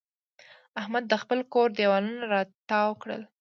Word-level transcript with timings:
احمد 0.79 1.03
د 1.07 1.13
خپل 1.21 1.39
کور 1.53 1.69
دېوالونه 1.77 2.23
را 2.31 2.41
تاوو 2.69 2.99
کړل. 3.01 3.21